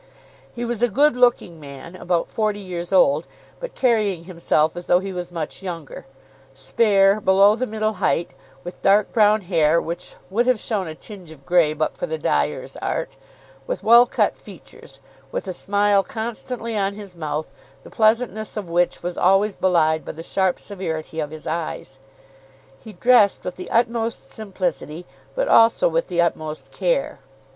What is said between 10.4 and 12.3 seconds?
have shown a tinge of grey but for the